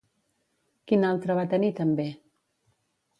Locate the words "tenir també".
1.51-2.07